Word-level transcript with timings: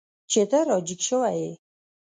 چې 0.31 0.41
ته 0.49 0.59
را 0.67 0.77
جګ 0.87 0.99
شوی 1.07 1.35
یې. 1.41 1.51